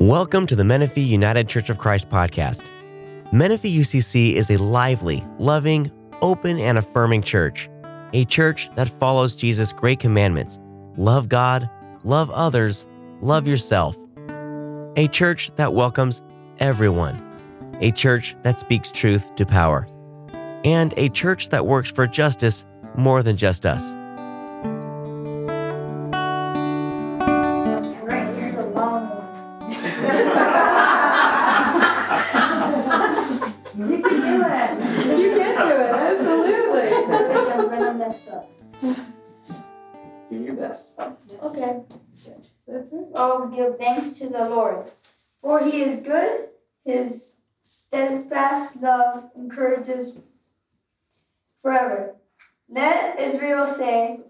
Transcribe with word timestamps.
Welcome 0.00 0.46
to 0.48 0.54
the 0.54 0.64
Menifee 0.64 1.00
United 1.00 1.48
Church 1.48 1.70
of 1.70 1.78
Christ 1.78 2.10
podcast. 2.10 2.62
Menifee 3.32 3.74
UCC 3.74 4.34
is 4.34 4.50
a 4.50 4.58
lively, 4.58 5.24
loving, 5.38 5.90
open, 6.20 6.58
and 6.58 6.76
affirming 6.76 7.22
church. 7.22 7.70
A 8.12 8.26
church 8.26 8.68
that 8.74 8.90
follows 8.90 9.34
Jesus' 9.34 9.72
great 9.72 9.98
commandments 9.98 10.58
love 10.98 11.30
God, 11.30 11.70
love 12.04 12.30
others, 12.30 12.86
love 13.22 13.48
yourself. 13.48 13.96
A 14.96 15.08
church 15.08 15.50
that 15.56 15.72
welcomes 15.72 16.20
everyone. 16.58 17.22
A 17.80 17.90
church 17.90 18.36
that 18.42 18.60
speaks 18.60 18.90
truth 18.90 19.34
to 19.36 19.46
power. 19.46 19.88
And 20.62 20.92
a 20.98 21.08
church 21.08 21.48
that 21.48 21.64
works 21.64 21.90
for 21.90 22.06
justice 22.06 22.66
more 22.98 23.22
than 23.22 23.38
just 23.38 23.64
us. 23.64 23.94
Oh, 43.18 43.46
give 43.48 43.78
thanks 43.78 44.12
to 44.18 44.28
the 44.28 44.48
Lord, 44.48 44.90
for 45.40 45.60
he 45.60 45.82
is 45.82 46.00
good. 46.00 46.48
His 46.84 47.40
steadfast 47.62 48.82
love 48.82 49.30
encourages 49.34 50.20
forever. 51.62 52.16
Let 52.68 53.18
Israel 53.18 53.66
say, 53.66 54.20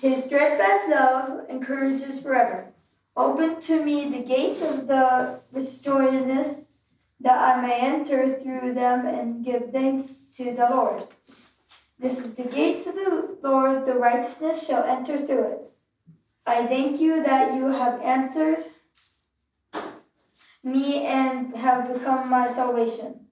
His 0.00 0.24
steadfast 0.24 0.88
love 0.88 1.50
encourages 1.50 2.22
forever. 2.22 2.68
Open 3.16 3.58
to 3.60 3.84
me 3.84 4.08
the 4.08 4.22
gates 4.22 4.62
of 4.62 4.86
the 4.86 5.40
restoredness, 5.52 6.68
that 7.20 7.38
I 7.38 7.60
may 7.60 7.78
enter 7.80 8.38
through 8.38 8.74
them 8.74 9.04
and 9.04 9.44
give 9.44 9.70
thanks 9.72 10.26
to 10.36 10.44
the 10.52 10.68
Lord. 10.70 11.02
This 11.98 12.24
is 12.24 12.34
the 12.36 12.44
gates 12.44 12.86
of 12.86 12.94
the 12.94 13.36
Lord, 13.42 13.84
the 13.84 13.94
righteousness 13.94 14.66
shall 14.66 14.84
enter 14.84 15.18
through 15.18 15.44
it. 15.44 15.71
I 16.46 16.66
thank 16.66 17.00
you 17.00 17.22
that 17.22 17.54
you 17.54 17.70
have 17.70 18.00
answered 18.00 18.64
me 20.64 21.04
and 21.04 21.56
have 21.56 21.92
become 21.92 22.28
my 22.28 22.46
salvation. 22.46 23.26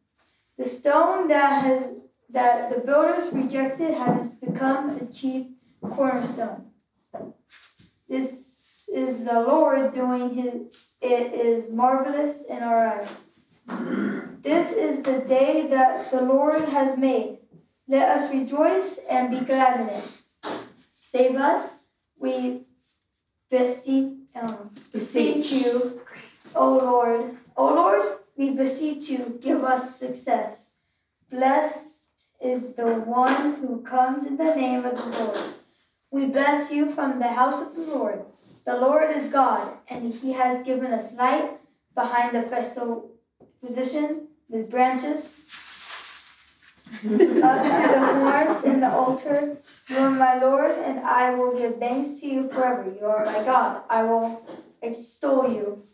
The 0.57 0.65
stone 0.65 1.29
that 1.29 1.65
has 1.65 1.95
that 2.31 2.73
the 2.73 2.81
builders 2.81 3.33
rejected 3.33 3.95
has 3.95 4.35
become 4.35 4.97
the 4.99 5.07
chief 5.13 5.47
cornerstone. 5.83 6.67
This 8.09 8.89
is 8.95 9.25
the 9.25 9.41
Lord 9.41 9.93
doing 9.93 10.35
his 10.35 10.77
it 11.01 11.33
is 11.33 11.71
marvelous 11.71 12.47
in 12.47 12.63
our 12.63 12.87
eyes. 12.87 13.09
This 14.43 14.73
is 14.77 15.03
the 15.03 15.19
day 15.19 15.67
that 15.69 16.11
the 16.11 16.21
Lord 16.21 16.69
has 16.69 16.99
made. 16.99 17.39
Let 17.89 18.11
us 18.11 18.31
rejoice 18.31 19.05
and 19.11 19.31
be 19.31 19.45
glad 19.45 19.81
in 19.81 19.89
it. 19.89 20.23
Save 20.97 21.37
us, 21.37 21.85
we 22.19 22.67
beseech, 23.51 24.13
um, 24.35 24.71
beseech 24.93 25.53
you, 25.53 26.01
O 26.55 26.77
Lord. 26.79 27.37
O 27.57 27.75
Lord, 27.75 28.19
we 28.37 28.51
beseech 28.51 29.11
you, 29.11 29.39
give 29.43 29.65
us 29.65 29.97
success. 29.97 30.71
Blessed 31.31 32.31
is 32.41 32.75
the 32.75 32.87
one 32.87 33.55
who 33.57 33.83
comes 33.83 34.27
in 34.27 34.37
the 34.37 34.55
name 34.55 34.85
of 34.85 34.97
the 34.97 35.19
Lord. 35.19 35.39
We 36.11 36.27
bless 36.27 36.73
you 36.73 36.91
from 36.91 37.19
the 37.19 37.29
house 37.29 37.69
of 37.69 37.77
the 37.77 37.93
Lord. 37.93 38.25
The 38.65 38.77
Lord 38.77 39.15
is 39.15 39.31
God, 39.31 39.75
and 39.89 40.13
he 40.13 40.33
has 40.33 40.65
given 40.65 40.93
us 40.93 41.15
light 41.17 41.59
behind 41.95 42.35
the 42.35 42.43
festal 42.43 43.11
position 43.61 44.29
with 44.49 44.71
branches 44.71 45.41
up 46.91 47.05
uh, 47.05 47.63
to 47.63 47.89
the 47.89 48.01
horns 48.01 48.65
in 48.65 48.81
the 48.81 48.91
altar. 48.91 49.57
You 49.89 49.99
are 49.99 50.11
my 50.11 50.39
Lord, 50.39 50.73
and 50.73 51.01
I 51.01 51.35
will 51.35 51.57
give 51.57 51.79
thanks 51.79 52.21
to 52.21 52.27
you 52.27 52.49
forever. 52.49 52.93
You 52.99 53.07
are 53.07 53.25
my 53.25 53.45
God. 53.45 53.83
I 53.89 54.03
will 54.03 54.43
extol 54.83 55.51
you. 55.51 55.85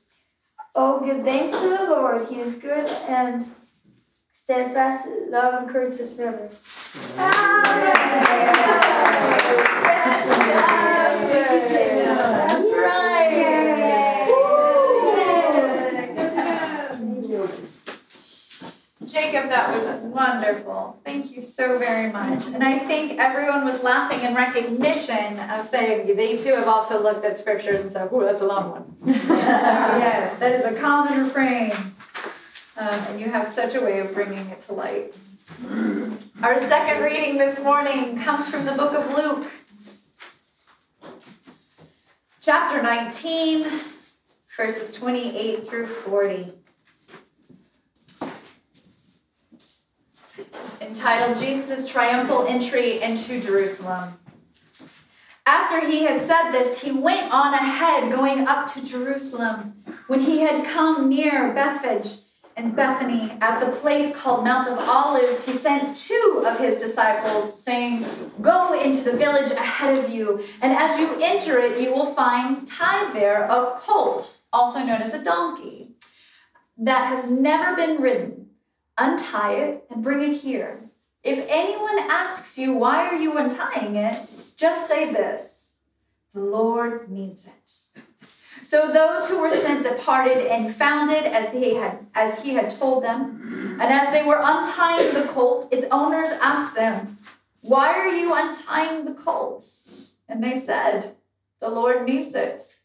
Oh, 0.74 1.04
give 1.04 1.24
thanks 1.24 1.58
to 1.60 1.68
the 1.68 1.84
Lord. 1.84 2.28
He 2.28 2.40
is 2.40 2.56
good 2.56 2.88
and 3.08 3.54
steadfast 4.32 5.08
love 5.28 5.62
encourages 5.62 6.14
forever. 6.14 6.50
That's 12.36 12.55
Jacob, 19.16 19.48
that 19.48 19.74
was 19.74 19.86
wonderful. 20.02 21.00
Thank 21.02 21.34
you 21.34 21.40
so 21.40 21.78
very 21.78 22.12
much. 22.12 22.48
And 22.48 22.62
I 22.62 22.78
think 22.78 23.18
everyone 23.18 23.64
was 23.64 23.82
laughing 23.82 24.20
in 24.20 24.34
recognition 24.34 25.38
of 25.40 25.64
saying 25.64 26.14
they 26.14 26.36
too 26.36 26.54
have 26.54 26.68
also 26.68 27.02
looked 27.02 27.24
at 27.24 27.38
scriptures 27.38 27.80
and 27.80 27.90
said, 27.90 28.12
"Ooh, 28.12 28.20
that's 28.20 28.42
a 28.42 28.46
long 28.46 28.72
one." 28.72 28.96
yes, 29.06 30.38
that 30.38 30.52
is 30.52 30.66
a 30.66 30.78
common 30.78 31.24
refrain. 31.24 31.72
Um, 32.76 33.00
and 33.08 33.18
you 33.18 33.30
have 33.30 33.46
such 33.46 33.74
a 33.74 33.80
way 33.80 34.00
of 34.00 34.12
bringing 34.12 34.50
it 34.50 34.60
to 34.62 34.74
light. 34.74 35.16
Our 36.42 36.58
second 36.58 37.02
reading 37.02 37.38
this 37.38 37.64
morning 37.64 38.20
comes 38.20 38.50
from 38.50 38.66
the 38.66 38.72
book 38.72 38.92
of 38.92 39.16
Luke, 39.16 39.50
chapter 42.42 42.82
19, 42.82 43.66
verses 44.54 44.92
28 44.92 45.66
through 45.66 45.86
40. 45.86 46.52
Entitled 50.86 51.38
Jesus' 51.38 51.88
Triumphal 51.88 52.46
Entry 52.46 53.02
into 53.02 53.40
Jerusalem. 53.40 54.18
After 55.44 55.86
he 55.86 56.04
had 56.04 56.20
said 56.22 56.52
this, 56.52 56.82
he 56.82 56.92
went 56.92 57.32
on 57.32 57.54
ahead, 57.54 58.12
going 58.12 58.46
up 58.46 58.66
to 58.72 58.84
Jerusalem. 58.84 59.82
When 60.06 60.20
he 60.20 60.40
had 60.40 60.64
come 60.66 61.08
near 61.08 61.52
Bethphage 61.52 62.22
and 62.56 62.74
Bethany 62.74 63.36
at 63.40 63.60
the 63.60 63.70
place 63.70 64.16
called 64.16 64.44
Mount 64.44 64.68
of 64.68 64.78
Olives, 64.78 65.46
he 65.46 65.52
sent 65.52 65.96
two 65.96 66.44
of 66.46 66.58
his 66.58 66.80
disciples, 66.80 67.62
saying, 67.62 68.04
Go 68.40 68.80
into 68.80 69.02
the 69.02 69.16
village 69.16 69.52
ahead 69.52 69.98
of 69.98 70.10
you, 70.10 70.44
and 70.62 70.72
as 70.72 70.98
you 70.98 71.16
enter 71.20 71.58
it, 71.58 71.80
you 71.80 71.92
will 71.92 72.14
find 72.14 72.66
tied 72.66 73.14
there 73.14 73.44
a 73.44 73.74
colt, 73.76 74.38
also 74.52 74.80
known 74.80 75.02
as 75.02 75.14
a 75.14 75.22
donkey, 75.22 75.90
that 76.78 77.06
has 77.08 77.30
never 77.30 77.76
been 77.76 78.00
ridden 78.00 78.45
untie 78.98 79.54
it 79.54 79.84
and 79.90 80.02
bring 80.02 80.22
it 80.22 80.40
here. 80.40 80.78
If 81.22 81.44
anyone 81.48 81.98
asks 81.98 82.56
you, 82.56 82.74
why 82.74 83.06
are 83.06 83.16
you 83.16 83.36
untying 83.36 83.96
it? 83.96 84.16
Just 84.56 84.88
say 84.88 85.12
this 85.12 85.76
the 86.32 86.40
Lord 86.40 87.10
needs 87.10 87.46
it. 87.46 88.02
So 88.62 88.92
those 88.92 89.30
who 89.30 89.40
were 89.40 89.50
sent 89.50 89.84
departed 89.84 90.46
and 90.46 90.74
found 90.74 91.10
it 91.10 91.24
as 91.24 91.52
he 91.52 91.74
had 91.74 92.06
as 92.14 92.42
he 92.42 92.54
had 92.54 92.70
told 92.70 93.04
them. 93.04 93.78
And 93.80 93.92
as 93.92 94.12
they 94.12 94.22
were 94.22 94.40
untying 94.42 95.14
the 95.14 95.28
colt, 95.28 95.68
its 95.72 95.86
owners 95.90 96.30
asked 96.42 96.74
them, 96.74 97.18
Why 97.62 97.94
are 97.94 98.08
you 98.08 98.34
untying 98.34 99.04
the 99.04 99.14
colt? 99.14 99.64
And 100.28 100.42
they 100.42 100.58
said, 100.58 101.14
The 101.60 101.68
Lord 101.68 102.06
needs 102.06 102.34
it. 102.34 102.80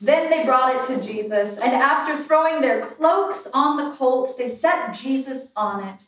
Then 0.00 0.30
they 0.30 0.44
brought 0.44 0.76
it 0.76 0.86
to 0.86 1.02
Jesus, 1.02 1.58
and 1.58 1.72
after 1.72 2.16
throwing 2.16 2.60
their 2.60 2.80
cloaks 2.80 3.48
on 3.52 3.76
the 3.76 3.96
colt, 3.96 4.30
they 4.38 4.46
set 4.46 4.92
Jesus 4.92 5.52
on 5.56 5.82
it. 5.84 6.04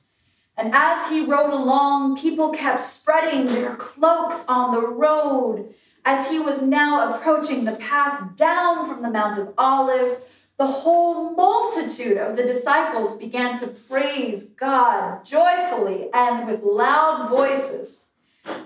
And 0.56 0.72
as 0.74 1.08
he 1.10 1.24
rode 1.24 1.52
along, 1.52 2.16
people 2.16 2.50
kept 2.50 2.80
spreading 2.80 3.46
their 3.46 3.74
cloaks 3.74 4.44
on 4.46 4.72
the 4.72 4.86
road. 4.86 5.74
As 6.04 6.30
he 6.30 6.38
was 6.38 6.62
now 6.62 7.14
approaching 7.14 7.64
the 7.64 7.76
path 7.76 8.36
down 8.36 8.86
from 8.86 9.02
the 9.02 9.10
Mount 9.10 9.38
of 9.38 9.54
Olives, 9.58 10.24
the 10.56 10.66
whole 10.66 11.30
multitude 11.30 12.18
of 12.18 12.36
the 12.36 12.42
disciples 12.42 13.16
began 13.16 13.56
to 13.58 13.66
praise 13.66 14.50
God 14.50 15.24
joyfully 15.24 16.10
and 16.12 16.46
with 16.46 16.62
loud 16.62 17.30
voices 17.30 18.10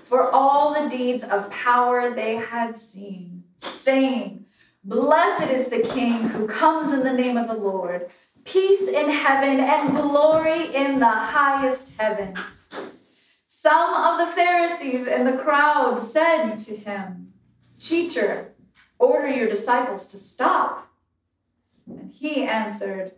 for 0.03 0.29
all 0.29 0.73
the 0.73 0.89
deeds 0.89 1.23
of 1.23 1.49
power 1.49 2.13
they 2.13 2.35
had 2.35 2.77
seen, 2.77 3.45
saying, 3.55 4.45
Blessed 4.87 5.49
is 5.49 5.69
the 5.69 5.81
King 5.81 6.29
who 6.29 6.45
comes 6.45 6.93
in 6.93 7.03
the 7.03 7.11
name 7.11 7.37
of 7.37 7.47
the 7.47 7.55
Lord. 7.55 8.07
Peace 8.43 8.87
in 8.87 9.09
heaven 9.09 9.59
and 9.59 9.95
glory 9.95 10.75
in 10.75 10.99
the 10.99 11.09
highest 11.09 11.99
heaven. 11.99 12.35
Some 13.47 13.95
of 13.95 14.19
the 14.19 14.31
Pharisees 14.31 15.07
in 15.07 15.25
the 15.25 15.39
crowd 15.39 15.97
said 15.97 16.57
to 16.57 16.75
him, 16.75 17.33
Teacher, 17.81 18.53
order 18.99 19.27
your 19.27 19.49
disciples 19.49 20.07
to 20.09 20.17
stop. 20.17 20.87
And 21.87 22.11
he 22.11 22.43
answered, 22.43 23.13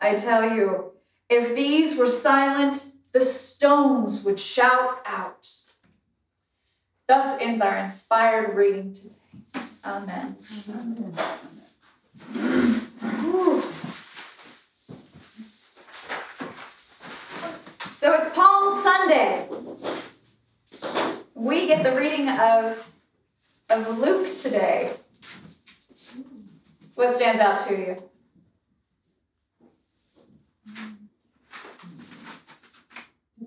I 0.00 0.14
tell 0.14 0.56
you, 0.56 0.92
if 1.28 1.54
these 1.54 1.98
were 1.98 2.10
silent, 2.10 2.94
the 3.12 3.20
stones 3.20 4.24
would 4.24 4.40
shout 4.40 5.02
out. 5.04 5.46
Thus 7.06 7.38
ends 7.42 7.60
our 7.60 7.76
inspired 7.76 8.56
reading 8.56 8.94
today. 8.94 9.19
Amen. 9.84 10.36
So 17.96 18.14
it's 18.14 18.34
Palm 18.34 18.82
Sunday. 18.82 19.46
We 21.34 21.66
get 21.66 21.82
the 21.82 21.96
reading 21.96 22.28
of, 22.28 22.92
of 23.70 23.98
Luke 23.98 24.28
today. 24.36 24.92
What 26.94 27.14
stands 27.14 27.40
out 27.40 27.66
to 27.68 27.74
you? 27.74 28.10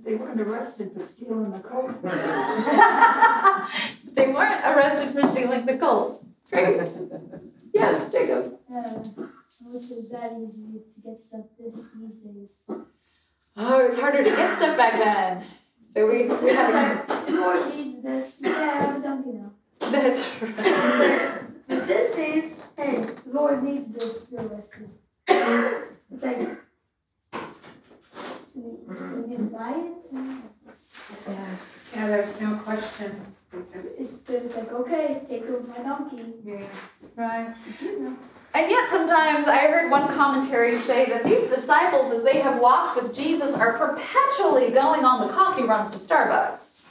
they 0.04 0.16
weren't 0.16 0.42
arrested 0.42 0.92
for 0.94 1.00
stealing 1.00 1.52
the 1.52 1.60
colt. 1.60 2.02
they 4.14 4.28
weren't 4.28 4.66
arrested 4.66 5.14
for 5.14 5.24
stealing 5.28 5.66
the 5.66 5.78
colt. 5.78 6.23
Great. 6.54 6.90
Yes, 7.76 8.12
Jacob. 8.12 8.60
Uh, 8.72 8.78
I 8.78 9.72
wish 9.74 9.90
it 9.90 9.98
was 9.98 10.10
that 10.12 10.34
easy 10.40 10.62
to 10.62 11.02
get 11.04 11.18
stuff 11.18 11.46
this 11.60 11.86
these 12.00 12.20
days. 12.20 12.66
Oh, 12.70 13.80
it 13.80 13.90
was 13.90 14.00
harder 14.00 14.24
to 14.24 14.30
get 14.30 14.56
stuff 14.56 14.78
back 14.78 14.94
then. 14.94 15.44
So 15.90 16.06
we, 16.06 16.18
It's 16.20 16.44
we 16.44 16.50
have 16.50 16.72
like, 16.72 17.26
the 17.26 17.32
Lord 17.32 17.74
needs 17.74 18.04
this. 18.04 18.42
Yeah, 18.44 18.52
I 18.52 18.84
have 18.86 18.96
a 18.98 19.00
donkey 19.02 19.32
now. 19.32 19.52
that's 19.80 20.22
It's 20.42 20.42
right. 20.44 21.00
like, 21.00 21.68
but 21.68 21.88
this 21.88 22.16
days, 22.16 22.60
hey, 22.78 23.04
Lord 23.26 23.64
needs 23.64 23.88
this. 23.88 24.20
You're 24.32 24.46
arrested. 24.46 24.90
It's 25.28 26.24
like, 26.24 26.38
can 28.54 29.32
you 29.32 29.50
buy 29.52 29.72
it? 29.72 29.94
Yes. 31.28 31.80
Yeah, 31.96 32.08
there's 32.08 32.40
no 32.40 32.56
question. 32.58 33.34
It's, 34.00 34.28
it's 34.30 34.58
like, 34.58 34.72
okay, 34.72 35.22
take 35.30 35.44
over 35.44 35.68
my 35.68 35.84
donkey. 35.84 36.24
Yeah. 36.44 36.62
Right. 37.16 37.54
It's 37.70 37.82
you 37.82 38.00
now. 38.00 38.18
And 38.56 38.70
yet, 38.70 38.90
sometimes 38.90 39.48
I 39.48 39.68
heard 39.68 39.90
one 39.90 40.08
commentary 40.08 40.76
say 40.78 41.06
that 41.08 41.24
these 41.24 41.50
disciples, 41.50 42.12
as 42.12 42.24
they 42.24 42.40
have 42.42 42.60
walked 42.60 43.02
with 43.02 43.16
Jesus, 43.16 43.56
are 43.56 43.78
perpetually 43.78 44.72
going 44.72 45.06
on 45.06 45.28
the 45.28 45.34
coffee 45.34 45.64
runs 45.64 45.92
to 45.92 45.98
Starbucks. 45.98 46.84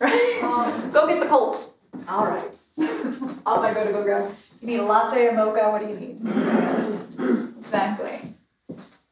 Right? 0.00 0.30
Um, 0.42 0.90
Go 0.90 1.06
get 1.06 1.20
the 1.20 1.26
Colt. 1.26 1.74
All 2.08 2.26
right. 2.26 2.58
Off 3.46 3.64
I 3.64 3.72
go 3.72 3.84
to 3.84 3.92
go 3.92 4.02
grab. 4.02 4.34
You 4.60 4.66
need 4.66 4.80
a 4.80 4.84
latte, 4.84 5.28
a 5.28 5.32
mocha. 5.32 5.70
What 5.70 5.80
do 5.80 5.88
you 5.88 5.96
need? 5.96 7.54
exactly. 7.60 8.34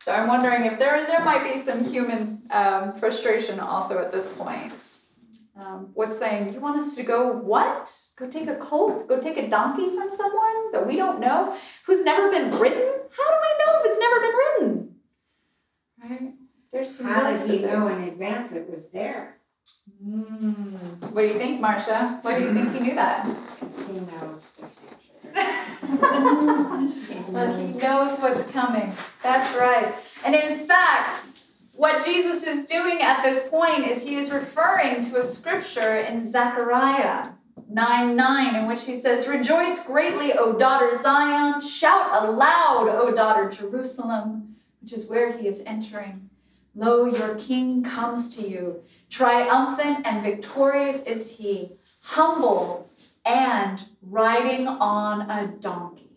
So 0.00 0.12
I'm 0.12 0.26
wondering 0.26 0.64
if 0.64 0.78
there 0.78 1.06
there 1.06 1.24
might 1.24 1.44
be 1.44 1.58
some 1.58 1.84
human 1.84 2.42
um, 2.50 2.92
frustration 2.94 3.60
also 3.60 3.98
at 3.98 4.10
this 4.10 4.26
point. 4.32 5.01
Um, 5.54 5.90
what's 5.92 6.18
saying 6.18 6.54
you 6.54 6.60
want 6.60 6.80
us 6.80 6.96
to 6.96 7.02
go 7.02 7.30
what? 7.32 7.94
Go 8.16 8.26
take 8.28 8.48
a 8.48 8.56
colt? 8.56 9.06
Go 9.06 9.20
take 9.20 9.36
a 9.36 9.48
donkey 9.48 9.90
from 9.94 10.08
someone 10.08 10.72
that 10.72 10.86
we 10.86 10.96
don't 10.96 11.20
know, 11.20 11.54
who's 11.86 12.02
never 12.04 12.30
been 12.30 12.48
ridden? 12.58 13.00
How 13.16 13.28
do 13.28 13.36
I 13.36 13.58
know 13.60 13.78
if 13.80 13.84
it's 13.86 13.98
never 13.98 14.20
been 14.20 14.34
ridden? 14.42 14.94
Right? 16.02 16.34
There's 16.72 16.90
some 16.96 17.06
How 17.06 17.30
did 17.30 17.40
he 17.50 17.62
know 17.66 17.86
in 17.88 18.04
advance 18.04 18.52
it 18.52 18.66
was 18.70 18.88
there? 18.88 19.36
Mm. 20.04 21.12
What 21.12 21.22
do 21.22 21.28
you 21.28 21.34
think, 21.34 21.60
Marcia? 21.60 22.18
Why 22.22 22.38
do 22.38 22.44
you 22.44 22.52
think 22.54 22.72
he 22.72 22.80
knew 22.80 22.94
that? 22.94 23.26
He 23.26 24.00
knows 24.00 24.50
the 24.56 24.66
future. 24.76 24.96
Well, 27.30 27.54
he 27.56 27.66
knows 27.78 28.18
what's 28.18 28.50
coming. 28.50 28.92
That's 29.22 29.54
right. 29.56 29.94
And 30.24 30.34
in 30.34 30.58
fact, 30.66 31.26
what 31.82 32.04
Jesus 32.04 32.44
is 32.44 32.66
doing 32.66 33.02
at 33.02 33.24
this 33.24 33.48
point 33.48 33.88
is 33.88 34.04
he 34.04 34.14
is 34.14 34.30
referring 34.30 35.02
to 35.02 35.16
a 35.16 35.22
scripture 35.22 35.96
in 35.96 36.24
Zechariah 36.30 37.30
9 37.68 38.14
9, 38.14 38.54
in 38.54 38.68
which 38.68 38.84
he 38.84 38.94
says, 38.94 39.26
Rejoice 39.26 39.84
greatly, 39.84 40.32
O 40.32 40.52
daughter 40.52 40.94
Zion, 40.94 41.60
shout 41.60 42.22
aloud, 42.22 42.88
O 42.88 43.10
daughter 43.10 43.50
Jerusalem, 43.50 44.54
which 44.80 44.92
is 44.92 45.10
where 45.10 45.36
he 45.36 45.48
is 45.48 45.64
entering. 45.66 46.30
Lo, 46.76 47.04
your 47.04 47.34
king 47.34 47.82
comes 47.82 48.36
to 48.36 48.48
you. 48.48 48.84
Triumphant 49.10 50.06
and 50.06 50.22
victorious 50.22 51.02
is 51.02 51.38
he, 51.38 51.72
humble 52.02 52.88
and 53.24 53.82
riding 54.02 54.68
on 54.68 55.28
a 55.28 55.48
donkey 55.48 56.12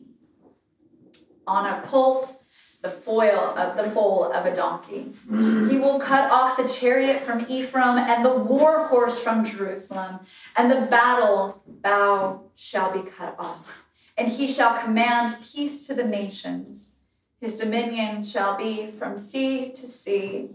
on 1.47 1.65
a 1.65 1.81
colt, 1.83 2.41
the 2.85 2.91
foil 2.91 3.57
of 3.57 3.75
the 3.75 3.89
foal 3.89 4.31
of 4.31 4.45
a 4.45 4.55
donkey. 4.55 5.07
He 5.27 5.79
will 5.79 5.99
cut 5.99 6.31
off 6.31 6.55
the 6.55 6.67
chariot 6.67 7.23
from 7.23 7.45
Ephraim 7.49 7.97
and 7.97 8.23
the 8.23 8.35
war 8.35 8.87
horse 8.87 9.19
from 9.19 9.43
Jerusalem, 9.43 10.19
and 10.55 10.69
the 10.69 10.81
battle 10.85 11.63
bow 11.65 12.43
shall 12.55 12.91
be 12.91 13.09
cut 13.09 13.35
off. 13.39 13.87
And 14.15 14.27
he 14.27 14.47
shall 14.47 14.77
command 14.77 15.35
peace 15.43 15.87
to 15.87 15.95
the 15.95 16.05
nations. 16.05 16.97
His 17.41 17.57
dominion 17.57 18.23
shall 18.23 18.55
be 18.55 18.87
from 18.87 19.17
sea 19.17 19.71
to 19.71 19.87
sea, 19.87 20.51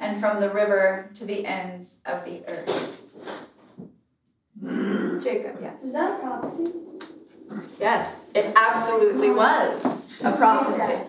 and 0.00 0.18
from 0.18 0.40
the 0.40 0.48
river 0.48 1.10
to 1.14 1.24
the 1.26 1.44
ends 1.46 2.02
of 2.06 2.24
the 2.24 2.42
earth. 2.48 3.16
Jacob, 5.22 5.58
yes. 5.60 5.82
Is 5.82 5.92
that 5.92 6.18
a 6.18 6.22
prophecy? 6.22 6.72
Yes, 7.78 8.26
it 8.34 8.52
absolutely 8.56 9.30
was 9.30 10.10
a 10.22 10.32
prophecy, 10.32 11.04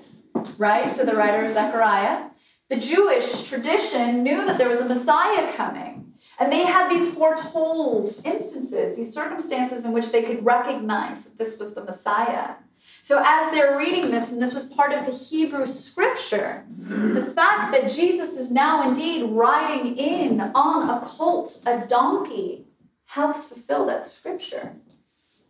right? 0.58 0.96
So 0.96 1.06
the 1.06 1.16
writer 1.16 1.46
of 1.46 1.52
Zechariah, 1.52 2.30
the 2.70 2.78
Jewish 2.78 3.48
tradition 3.48 4.24
knew 4.24 4.46
that 4.46 4.58
there 4.58 4.70
was 4.70 4.82
a 4.82 4.88
Messiah 4.88 5.52
coming. 5.54 6.14
And 6.40 6.52
they 6.52 6.64
had 6.64 6.90
these 6.90 7.16
foretold 7.16 8.06
instances, 8.24 8.96
these 8.96 9.14
circumstances 9.14 9.86
in 9.86 9.92
which 9.92 10.12
they 10.12 10.22
could 10.22 10.46
recognize 10.46 11.24
that 11.24 11.38
this 11.38 11.58
was 11.58 11.74
the 11.74 11.84
Messiah. 11.84 12.56
So, 13.02 13.24
as 13.26 13.52
they're 13.52 13.78
reading 13.78 14.12
this, 14.12 14.32
and 14.32 14.42
this 14.42 14.54
was 14.54 14.66
part 14.68 14.92
of 14.92 15.06
the 15.06 15.14
Hebrew 15.14 15.66
scripture, 15.66 16.66
the 16.78 17.22
fact 17.22 17.72
that 17.72 17.90
Jesus 17.90 18.38
is 18.38 18.52
now 18.52 18.88
indeed 18.88 19.32
riding 19.32 19.98
in 19.98 20.42
on 20.42 20.90
a 20.90 21.06
colt, 21.06 21.64
a 21.66 21.88
donkey, 21.88 22.66
helps 23.06 23.48
fulfill 23.48 23.86
that 23.86 24.06
scripture 24.06 24.76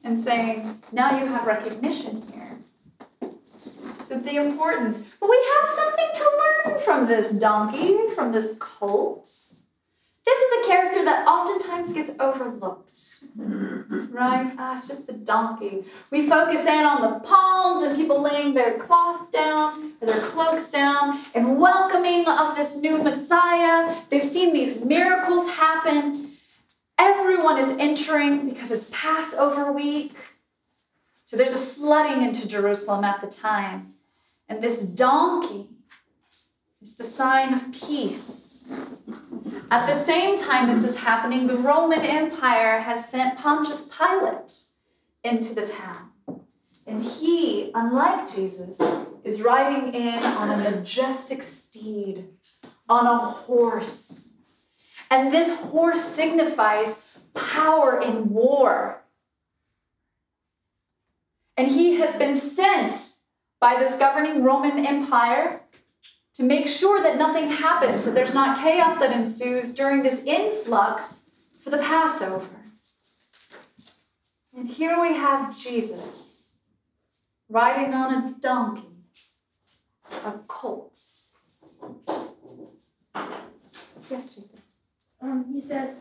and 0.04 0.19
saying, 0.19 0.81
now 0.92 1.18
you 1.19 1.25
have 1.25 1.48
recognition 1.48 2.24
here. 2.31 2.46
The 4.07 4.38
importance. 4.38 5.15
But 5.19 5.30
we 5.30 5.45
have 5.57 5.68
something 5.68 6.09
to 6.15 6.31
learn 6.39 6.80
from 6.80 7.07
this 7.07 7.31
donkey, 7.31 7.95
from 8.15 8.31
this 8.31 8.57
colt. 8.57 9.25
This 10.27 10.38
is 10.39 10.65
a 10.65 10.68
character 10.68 11.06
that 11.06 11.27
oftentimes 11.27 11.94
gets 11.94 12.18
overlooked. 12.19 13.24
Right? 13.36 14.54
Ah, 14.57 14.74
it's 14.74 14.88
just 14.88 15.07
the 15.07 15.13
donkey. 15.13 15.83
We 16.12 16.27
focus 16.27 16.65
in 16.65 16.86
on 16.86 17.01
the 17.01 17.19
palms 17.19 17.83
and 17.83 17.95
people 17.95 18.21
laying 18.21 18.54
their 18.54 18.77
cloth 18.77 19.31
down 19.31 19.94
or 20.01 20.07
their 20.07 20.21
cloaks 20.21 20.69
down 20.69 21.21
and 21.36 21.57
welcoming 21.59 22.28
of 22.28 22.56
this 22.56 22.81
new 22.81 23.02
Messiah. 23.02 23.95
They've 24.09 24.23
seen 24.23 24.54
these 24.54 24.83
miracles 24.83 25.49
happen. 25.49 26.33
Everyone 26.97 27.57
is 27.57 27.69
entering 27.78 28.49
because 28.49 28.71
it's 28.71 28.90
Passover 28.92 29.71
week. 29.71 30.14
So 31.26 31.35
there's 31.37 31.54
a 31.54 31.57
flooding 31.57 32.21
into 32.21 32.47
Jerusalem 32.47 33.04
at 33.04 33.21
the 33.21 33.28
time. 33.28 33.94
And 34.49 34.63
this 34.63 34.87
donkey 34.87 35.69
is 36.81 36.95
the 36.95 37.04
sign 37.04 37.54
of 37.54 37.71
peace. 37.71 38.71
At 39.69 39.85
the 39.87 39.94
same 39.94 40.37
time 40.37 40.68
this 40.69 40.83
is 40.83 40.97
happening, 40.97 41.47
the 41.47 41.57
Roman 41.57 42.01
Empire 42.01 42.80
has 42.80 43.09
sent 43.09 43.37
Pontius 43.37 43.89
Pilate 43.89 44.63
into 45.23 45.54
the 45.54 45.68
town. 45.68 46.11
And 46.85 47.04
he, 47.04 47.71
unlike 47.75 48.33
Jesus, 48.33 48.80
is 49.25 49.42
riding 49.42 49.94
in 49.94 50.23
on 50.23 50.49
a 50.49 50.71
majestic 50.71 51.42
steed, 51.42 52.30
on 52.87 53.06
a 53.06 53.18
horse. 53.18 54.35
And 55.11 55.31
this 55.31 55.59
horse 55.59 56.04
signifies 56.04 57.01
power 57.33 58.01
in 58.01 58.30
war. 58.30 59.04
And 61.57 61.68
he 61.68 61.95
has 61.95 62.16
been 62.16 62.37
sent 62.37 63.17
by 63.59 63.78
this 63.80 63.97
governing 63.97 64.44
Roman 64.44 64.85
Empire 64.85 65.61
to 66.35 66.44
make 66.44 66.68
sure 66.68 67.02
that 67.02 67.18
nothing 67.18 67.49
happens, 67.49 68.06
that 68.06 68.14
there's 68.14 68.33
not 68.33 68.59
chaos 68.59 68.99
that 68.99 69.11
ensues 69.11 69.73
during 69.73 70.04
this 70.04 70.23
influx 70.23 71.30
for 71.64 71.71
the 71.71 71.80
Passover. 71.80 72.56
And 74.56 74.68
here 74.68 75.02
we 75.02 75.14
have 75.14 75.57
Jesus 75.57 76.54
riding 77.49 77.94
on 77.94 78.14
a 78.14 78.35
donkey, 78.40 78.90
a 80.26 80.33
colt. 80.47 80.99
Yes, 84.09 84.35
Jacob. 84.35 84.59
Um, 85.21 85.45
you 85.52 85.59
said, 85.59 85.95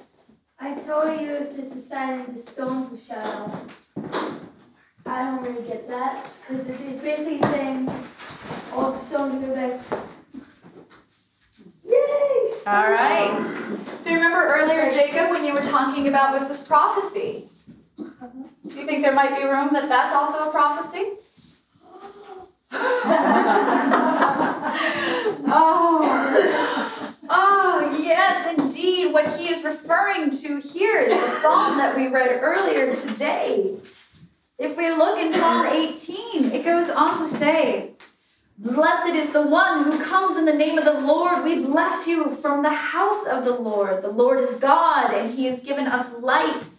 I 0.59 0.75
tell 0.75 1.21
you 1.21 1.33
if 1.33 1.57
this 1.57 1.75
is 1.75 1.89
silent, 1.89 2.35
the 2.35 2.41
stones 2.41 2.91
will 2.91 2.99
shout 2.99 3.27
out. 3.27 4.51
I 5.07 5.25
don't 5.25 5.43
really 5.43 5.67
get 5.67 5.89
that 5.89 6.27
because 6.41 6.69
it's 6.69 6.99
basically 6.99 7.39
saying 7.39 7.89
old 8.73 8.97
stones 8.97 9.35
go 9.45 9.55
back. 9.55 9.81
Yay! 11.85 12.53
All 12.67 12.91
right. 12.91 13.39
Um, 13.39 13.85
so 14.01 14.13
remember 14.13 14.45
earlier, 14.49 14.91
Jacob, 14.91 15.31
when 15.31 15.45
you 15.45 15.55
were 15.55 15.63
talking 15.63 16.09
about 16.09 16.33
was 16.33 16.49
this 16.49 16.67
prophecy? 16.67 17.49
Uh-huh. 17.99 18.27
Do 18.69 18.75
you 18.75 18.85
think 18.85 19.03
there 19.03 19.15
might 19.15 19.37
be 19.37 19.45
room 19.45 19.71
that 19.73 19.89
that's 19.89 20.15
also 20.15 20.49
a 20.49 20.51
prophecy? 20.51 21.13
oh. 25.49 26.83
Oh, 27.29 27.99
yes, 28.03 28.59
indeed. 28.59 29.13
What 29.13 29.39
he 29.39 29.49
is 29.49 29.65
referring 29.65 30.31
to 30.31 30.61
here 30.61 30.99
is 30.99 31.13
the 31.13 31.29
psalm 31.29 31.79
that 31.79 31.97
we 31.97 32.09
read 32.09 32.41
earlier 32.43 32.93
today. 32.95 33.77
If 34.59 34.77
we 34.77 34.91
look 34.91 35.19
in 35.19 35.35
Psalm 35.35 35.67
18, 35.67 36.53
it 36.53 36.65
goes 36.65 36.89
on 36.89 37.19
to 37.19 37.29
say, 37.29 37.91
Blessed 38.59 39.15
is 39.15 39.33
the 39.33 39.47
one 39.47 39.85
who 39.85 40.03
comes 40.03 40.39
in 40.39 40.47
the 40.47 40.55
name 40.55 40.79
of 40.79 40.87
the 40.87 40.99
Lord. 40.99 41.45
We 41.45 41.63
bless 41.63 42.09
you 42.09 42.35
from 42.37 42.63
the 42.63 42.71
house 42.71 43.27
of 43.27 43.45
the 43.45 43.55
Lord. 43.55 44.03
The 44.03 44.09
Lord 44.09 44.41
is 44.41 44.57
God, 44.57 45.13
and 45.13 45.35
he 45.35 45.45
has 45.45 45.63
given 45.63 45.87
us 45.87 46.15
light. 46.19 46.71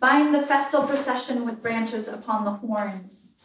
Bind 0.00 0.34
the 0.34 0.42
festal 0.42 0.82
procession 0.82 1.46
with 1.46 1.62
branches 1.62 2.08
upon 2.08 2.44
the 2.44 2.50
horns. 2.50 3.36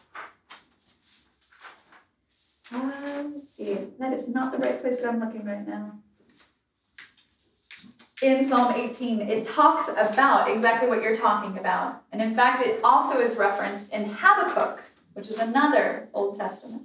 Uh, 2.73 3.23
let's 3.33 3.55
see. 3.55 3.77
That 3.97 4.11
is 4.11 4.27
not 4.27 4.51
the 4.51 4.57
right 4.57 4.81
place 4.81 4.99
that 4.99 5.07
I'm 5.07 5.21
looking 5.21 5.45
right 5.45 5.65
now. 5.65 5.99
In 8.21 8.43
Psalm 8.43 8.73
18, 8.75 9.21
it 9.21 9.45
talks 9.45 9.87
about 9.87 10.49
exactly 10.49 10.89
what 10.89 11.01
you're 11.01 11.15
talking 11.15 11.57
about. 11.57 12.03
And 12.11 12.21
in 12.21 12.35
fact, 12.35 12.65
it 12.65 12.83
also 12.83 13.19
is 13.19 13.37
referenced 13.37 13.93
in 13.93 14.09
Habakkuk, 14.09 14.83
which 15.13 15.29
is 15.29 15.37
another 15.37 16.09
Old 16.13 16.37
Testament 16.37 16.83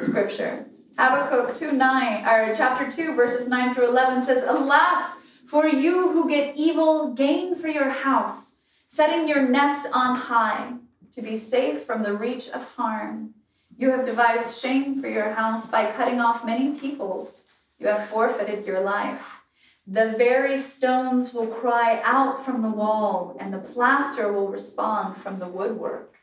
scripture. 0.00 0.66
Habakkuk 0.96 1.56
2 1.56 1.72
9, 1.72 2.26
or 2.26 2.54
chapter 2.56 2.90
2, 2.90 3.14
verses 3.14 3.48
9 3.48 3.74
through 3.74 3.88
11 3.88 4.22
says, 4.22 4.44
Alas, 4.44 5.22
for 5.46 5.66
you 5.66 6.12
who 6.12 6.28
get 6.28 6.56
evil 6.56 7.12
gain 7.12 7.54
for 7.54 7.68
your 7.68 7.90
house, 7.90 8.60
setting 8.88 9.28
your 9.28 9.46
nest 9.46 9.88
on 9.92 10.16
high, 10.16 10.74
to 11.12 11.20
be 11.20 11.36
safe 11.36 11.82
from 11.82 12.02
the 12.02 12.14
reach 12.14 12.48
of 12.48 12.66
harm. 12.76 13.34
You 13.76 13.90
have 13.90 14.06
devised 14.06 14.58
shame 14.58 15.00
for 15.02 15.08
your 15.08 15.32
house 15.32 15.70
by 15.70 15.90
cutting 15.92 16.20
off 16.20 16.46
many 16.46 16.78
peoples. 16.78 17.46
You 17.78 17.88
have 17.88 18.06
forfeited 18.06 18.64
your 18.64 18.80
life. 18.80 19.41
The 19.86 20.14
very 20.16 20.58
stones 20.58 21.34
will 21.34 21.48
cry 21.48 22.00
out 22.04 22.44
from 22.44 22.62
the 22.62 22.70
wall, 22.70 23.36
and 23.40 23.52
the 23.52 23.58
plaster 23.58 24.32
will 24.32 24.48
respond 24.48 25.16
from 25.16 25.38
the 25.40 25.48
woodwork. 25.48 26.14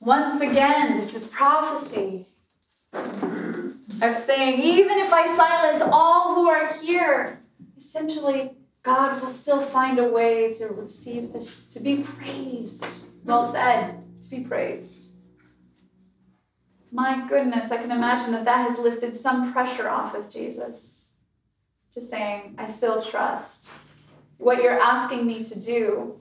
Once 0.00 0.40
again, 0.40 0.96
this 0.96 1.14
is 1.14 1.26
prophecy 1.26 2.26
of 2.92 4.14
saying, 4.14 4.60
even 4.60 4.98
if 4.98 5.12
I 5.12 5.26
silence 5.34 5.82
all 5.82 6.34
who 6.34 6.48
are 6.48 6.72
here, 6.80 7.42
essentially, 7.76 8.52
God 8.82 9.20
will 9.22 9.30
still 9.30 9.62
find 9.62 9.98
a 9.98 10.08
way 10.08 10.52
to 10.54 10.66
receive 10.68 11.32
this, 11.32 11.64
to 11.68 11.80
be 11.80 12.02
praised. 12.02 12.86
Well 13.24 13.50
said, 13.50 14.02
to 14.22 14.30
be 14.30 14.40
praised. 14.40 15.06
My 16.92 17.26
goodness, 17.26 17.72
I 17.72 17.78
can 17.78 17.90
imagine 17.90 18.32
that 18.32 18.44
that 18.44 18.68
has 18.68 18.78
lifted 18.78 19.16
some 19.16 19.52
pressure 19.52 19.88
off 19.88 20.14
of 20.14 20.28
Jesus. 20.28 21.03
Just 21.94 22.10
saying, 22.10 22.56
I 22.58 22.66
still 22.66 23.00
trust. 23.00 23.68
What 24.38 24.62
you're 24.62 24.78
asking 24.78 25.26
me 25.26 25.44
to 25.44 25.60
do, 25.60 26.20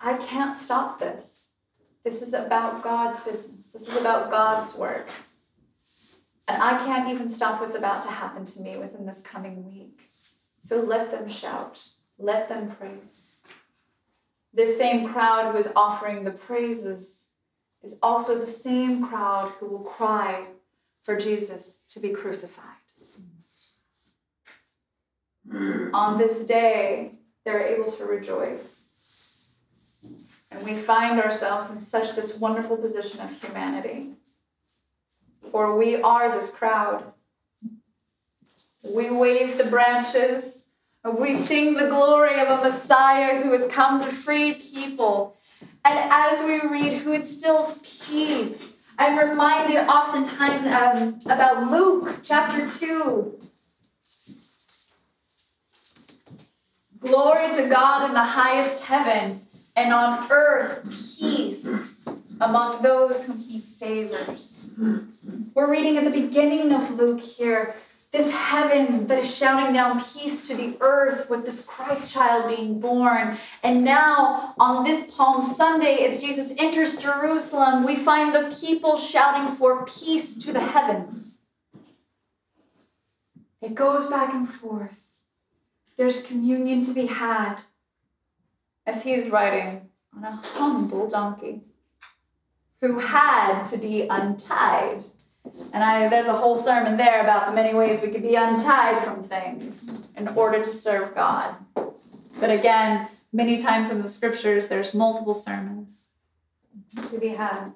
I 0.00 0.14
can't 0.14 0.58
stop 0.58 0.98
this. 0.98 1.50
This 2.04 2.22
is 2.22 2.34
about 2.34 2.82
God's 2.82 3.20
business. 3.20 3.68
This 3.68 3.86
is 3.86 3.96
about 3.96 4.32
God's 4.32 4.74
work. 4.74 5.08
And 6.48 6.60
I 6.60 6.84
can't 6.84 7.08
even 7.08 7.28
stop 7.28 7.60
what's 7.60 7.76
about 7.76 8.02
to 8.02 8.08
happen 8.08 8.44
to 8.46 8.60
me 8.60 8.76
within 8.76 9.06
this 9.06 9.20
coming 9.20 9.64
week. 9.64 10.10
So 10.58 10.80
let 10.80 11.12
them 11.12 11.28
shout, 11.28 11.88
let 12.18 12.48
them 12.48 12.72
praise. 12.72 13.40
This 14.52 14.76
same 14.76 15.08
crowd 15.08 15.52
who 15.52 15.58
is 15.58 15.72
offering 15.76 16.24
the 16.24 16.32
praises 16.32 17.28
is 17.82 17.98
also 18.02 18.38
the 18.38 18.46
same 18.46 19.06
crowd 19.06 19.52
who 19.58 19.66
will 19.66 19.84
cry 19.84 20.46
for 21.02 21.16
Jesus 21.16 21.84
to 21.90 22.00
be 22.00 22.10
crucified. 22.10 22.71
On 25.92 26.18
this 26.18 26.46
day, 26.46 27.12
they're 27.44 27.66
able 27.66 27.90
to 27.92 28.04
rejoice. 28.04 28.92
And 30.50 30.64
we 30.64 30.74
find 30.74 31.20
ourselves 31.20 31.70
in 31.70 31.80
such 31.80 32.14
this 32.14 32.38
wonderful 32.38 32.76
position 32.76 33.20
of 33.20 33.42
humanity. 33.42 34.10
For 35.50 35.76
we 35.76 36.00
are 36.00 36.32
this 36.32 36.54
crowd. 36.54 37.12
We 38.82 39.10
wave 39.10 39.58
the 39.58 39.64
branches. 39.64 40.66
We 41.04 41.34
sing 41.34 41.74
the 41.74 41.88
glory 41.88 42.40
of 42.40 42.48
a 42.48 42.62
Messiah 42.62 43.42
who 43.42 43.52
has 43.52 43.66
come 43.66 44.02
to 44.02 44.10
free 44.10 44.54
people. 44.54 45.36
And 45.84 45.98
as 45.98 46.44
we 46.44 46.68
read 46.68 46.94
who 46.94 47.12
instills 47.12 47.78
peace, 48.06 48.76
I'm 48.98 49.18
reminded 49.18 49.78
oftentimes 49.88 50.66
um, 50.68 51.18
about 51.26 51.70
Luke 51.70 52.20
chapter 52.22 52.68
2. 52.68 53.51
Glory 57.02 57.50
to 57.50 57.68
God 57.68 58.06
in 58.06 58.14
the 58.14 58.22
highest 58.22 58.84
heaven 58.84 59.40
and 59.74 59.92
on 59.92 60.30
earth 60.30 60.84
peace 61.18 61.94
among 62.40 62.80
those 62.82 63.26
whom 63.26 63.38
he 63.38 63.60
favors. 63.60 64.72
We're 65.54 65.70
reading 65.70 65.96
at 65.96 66.04
the 66.04 66.10
beginning 66.10 66.72
of 66.72 66.96
Luke 66.96 67.20
here 67.20 67.74
this 68.12 68.32
heaven 68.32 69.06
that 69.06 69.18
is 69.20 69.34
shouting 69.34 69.72
down 69.72 69.98
peace 69.98 70.46
to 70.46 70.54
the 70.54 70.76
earth 70.80 71.30
with 71.30 71.46
this 71.46 71.64
Christ 71.64 72.12
child 72.12 72.54
being 72.54 72.78
born. 72.78 73.38
And 73.62 73.84
now, 73.84 74.54
on 74.58 74.84
this 74.84 75.10
Palm 75.10 75.42
Sunday, 75.42 76.04
as 76.04 76.20
Jesus 76.20 76.54
enters 76.58 76.98
Jerusalem, 76.98 77.84
we 77.84 77.96
find 77.96 78.34
the 78.34 78.54
people 78.60 78.98
shouting 78.98 79.56
for 79.56 79.86
peace 79.86 80.36
to 80.44 80.52
the 80.52 80.60
heavens. 80.60 81.38
It 83.62 83.74
goes 83.74 84.08
back 84.08 84.34
and 84.34 84.46
forth. 84.46 85.01
There's 85.96 86.26
communion 86.26 86.82
to 86.82 86.92
be 86.92 87.06
had 87.06 87.58
as 88.86 89.04
he 89.04 89.14
is 89.14 89.30
riding 89.30 89.88
on 90.16 90.24
a 90.24 90.36
humble 90.36 91.08
donkey 91.08 91.60
who 92.80 92.98
had 92.98 93.64
to 93.64 93.78
be 93.78 94.08
untied. 94.08 95.04
And 95.72 95.84
I, 95.84 96.08
there's 96.08 96.26
a 96.26 96.36
whole 96.36 96.56
sermon 96.56 96.96
there 96.96 97.20
about 97.20 97.46
the 97.46 97.52
many 97.52 97.74
ways 97.74 98.02
we 98.02 98.10
could 98.10 98.22
be 98.22 98.34
untied 98.34 99.04
from 99.04 99.22
things 99.22 100.06
in 100.16 100.28
order 100.28 100.62
to 100.62 100.72
serve 100.72 101.14
God. 101.14 101.54
But 101.74 102.50
again, 102.50 103.08
many 103.32 103.58
times 103.58 103.90
in 103.90 104.02
the 104.02 104.08
scriptures, 104.08 104.68
there's 104.68 104.94
multiple 104.94 105.34
sermons 105.34 106.10
to 107.10 107.18
be 107.18 107.28
had. 107.28 107.72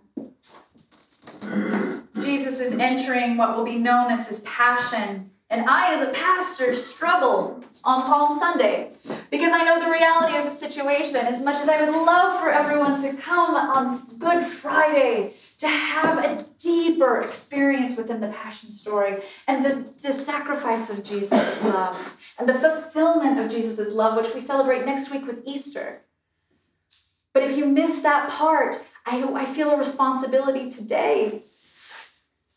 Jesus 2.21 2.61
is 2.61 2.79
entering 2.79 3.37
what 3.37 3.57
will 3.57 3.65
be 3.65 3.79
known 3.79 4.11
as 4.11 4.29
his 4.29 4.41
passion. 4.41 5.31
And 5.49 5.69
I, 5.69 5.95
as 5.95 6.09
a 6.09 6.12
pastor, 6.12 6.75
struggle 6.75 7.62
on 7.85 8.03
Palm 8.03 8.37
Sunday 8.37 8.91
because 9.31 9.53
I 9.53 9.65
know 9.65 9.79
the 9.79 9.91
reality 9.91 10.37
of 10.37 10.45
the 10.45 10.50
situation. 10.50 11.17
As 11.17 11.43
much 11.45 11.57
as 11.57 11.69
I 11.69 11.85
would 11.85 11.95
love 11.95 12.41
for 12.41 12.50
everyone 12.50 13.00
to 13.03 13.17
come 13.17 13.55
on 13.55 14.03
Good 14.19 14.43
Friday 14.43 15.35
to 15.59 15.69
have 15.69 16.25
a 16.25 16.45
deeper 16.59 17.21
experience 17.21 17.97
within 17.97 18.21
the 18.21 18.29
Passion 18.29 18.71
story 18.71 19.23
and 19.47 19.65
the, 19.65 19.93
the 20.03 20.12
sacrifice 20.12 20.91
of 20.91 21.05
Jesus' 21.05 21.62
love 21.65 22.17
and 22.38 22.49
the 22.49 22.55
fulfillment 22.55 23.38
of 23.38 23.49
Jesus' 23.49 23.95
love, 23.95 24.17
which 24.17 24.35
we 24.35 24.41
celebrate 24.41 24.85
next 24.85 25.12
week 25.12 25.26
with 25.26 25.43
Easter. 25.47 26.03
But 27.33 27.45
if 27.45 27.57
you 27.57 27.67
miss 27.67 28.03
that 28.03 28.31
part, 28.31 28.85
I, 29.07 29.23
I 29.23 29.45
feel 29.45 29.71
a 29.71 29.76
responsibility 29.76 30.71
today 30.71 31.45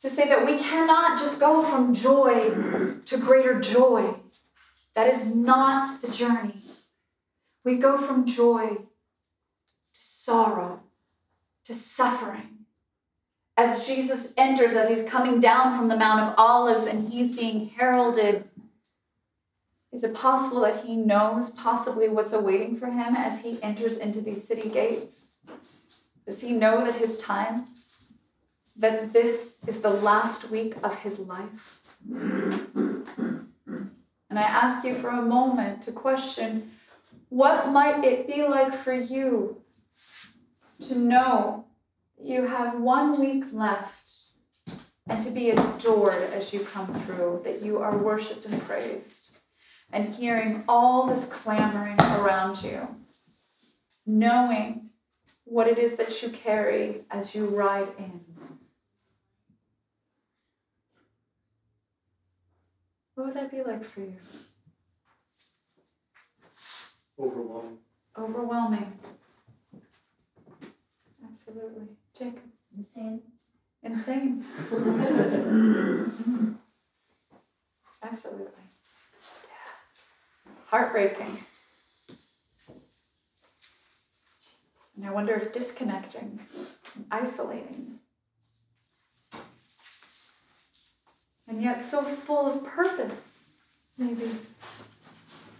to 0.01 0.09
say 0.09 0.27
that 0.27 0.45
we 0.45 0.57
cannot 0.57 1.19
just 1.19 1.39
go 1.39 1.61
from 1.61 1.93
joy 1.93 2.51
to 3.05 3.17
greater 3.17 3.59
joy. 3.59 4.15
That 4.95 5.07
is 5.07 5.25
not 5.25 6.01
the 6.01 6.09
journey. 6.09 6.55
We 7.63 7.77
go 7.77 7.97
from 7.97 8.25
joy 8.25 8.67
to 8.69 8.87
sorrow, 9.93 10.81
to 11.65 11.73
suffering. 11.73 12.65
As 13.57 13.85
Jesus 13.85 14.33
enters, 14.37 14.75
as 14.75 14.87
he's 14.87 15.07
coming 15.07 15.41
down 15.41 15.77
from 15.77 15.89
the 15.89 15.97
Mount 15.97 16.21
of 16.21 16.33
Olives 16.37 16.85
and 16.85 17.09
he's 17.09 17.35
being 17.35 17.69
heralded, 17.69 18.45
is 19.91 20.03
it 20.03 20.13
possible 20.13 20.61
that 20.61 20.85
he 20.85 20.95
knows 20.95 21.49
possibly 21.49 22.07
what's 22.07 22.31
awaiting 22.31 22.77
for 22.77 22.85
him 22.85 23.15
as 23.15 23.43
he 23.43 23.61
enters 23.61 23.97
into 23.97 24.21
these 24.21 24.47
city 24.47 24.69
gates? 24.69 25.31
Does 26.25 26.41
he 26.41 26.53
know 26.53 26.85
that 26.85 26.95
his 26.95 27.17
time, 27.17 27.67
that 28.79 29.13
this 29.13 29.61
is 29.67 29.81
the 29.81 29.89
last 29.89 30.49
week 30.49 30.75
of 30.83 30.95
his 30.99 31.19
life? 31.19 31.81
And 34.29 34.37
I 34.37 34.43
ask 34.43 34.83
you 34.85 34.95
for 34.95 35.09
a 35.09 35.21
moment 35.21 35.81
to 35.83 35.91
question 35.91 36.71
what 37.29 37.69
might 37.69 38.03
it 38.03 38.25
be 38.25 38.43
like 38.47 38.73
for 38.73 38.93
you 38.93 39.61
to 40.87 40.97
know 40.97 41.65
you 42.21 42.47
have 42.47 42.79
one 42.79 43.19
week 43.19 43.45
left 43.51 44.11
and 45.07 45.21
to 45.21 45.31
be 45.31 45.49
adored 45.49 46.23
as 46.33 46.53
you 46.53 46.59
come 46.61 46.93
through, 47.01 47.41
that 47.43 47.61
you 47.61 47.79
are 47.79 47.97
worshiped 47.97 48.45
and 48.45 48.61
praised, 48.63 49.37
and 49.91 50.13
hearing 50.13 50.63
all 50.67 51.07
this 51.07 51.27
clamoring 51.27 51.99
around 51.99 52.61
you, 52.61 52.87
knowing 54.05 54.89
what 55.45 55.67
it 55.67 55.79
is 55.79 55.95
that 55.95 56.21
you 56.21 56.29
carry 56.29 57.01
as 57.09 57.33
you 57.33 57.47
ride 57.47 57.87
in. 57.97 58.21
What 63.19 63.27
would 63.27 63.35
that 63.35 63.51
be 63.51 63.61
like 63.61 63.83
for 63.83 63.99
you? 63.99 64.15
Overwhelming. 67.19 67.77
Overwhelming. 68.17 68.93
Absolutely. 71.27 71.89
Jacob. 72.17 72.43
Insane. 72.77 73.21
Insane. 73.83 74.45
Absolutely. 78.01 78.63
Yeah. 79.49 80.53
Heartbreaking. 80.67 81.43
And 84.95 85.05
I 85.05 85.11
wonder 85.11 85.33
if 85.33 85.51
disconnecting, 85.51 86.39
isolating, 87.11 87.99
and 91.49 91.61
yet 91.61 91.81
so 91.81 92.03
full 92.03 92.45
of 92.45 92.63
purpose, 92.63 93.49
maybe. 93.97 94.29